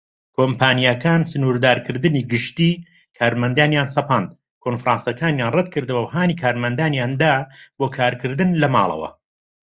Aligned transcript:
کۆمپانیاکان 0.37 1.21
سنوردارکردنی 1.31 2.21
گەشتی 2.31 2.71
کارمەندانیان 3.17 3.87
سەپاند، 3.95 4.29
کۆنفرانسەکانیان 4.63 5.53
ڕەتکردەوە، 5.57 6.01
و 6.03 6.11
هانی 6.13 6.39
کارمەندانیاندا 6.43 7.33
بۆ 7.77 7.85
کارکردن 7.97 8.49
لە 8.61 8.67
ماڵەوە. 8.73 9.09